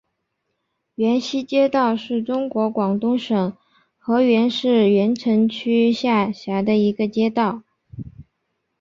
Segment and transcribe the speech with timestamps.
[0.95, 3.55] 源西街道是中国广东省
[3.99, 7.61] 河源市源城区下辖的一个街道。